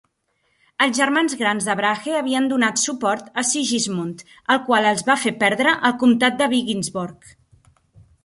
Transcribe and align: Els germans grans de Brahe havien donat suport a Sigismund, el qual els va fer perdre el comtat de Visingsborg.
Els 0.83 0.95
germans 0.99 1.35
grans 1.41 1.65
de 1.67 1.73
Brahe 1.79 2.13
havien 2.21 2.47
donat 2.53 2.81
suport 2.85 3.27
a 3.43 3.43
Sigismund, 3.51 4.25
el 4.55 4.61
qual 4.69 4.89
els 4.93 5.05
va 5.11 5.19
fer 5.25 5.33
perdre 5.45 5.77
el 5.91 5.95
comtat 6.05 6.41
de 6.43 6.49
Visingsborg. 6.55 7.29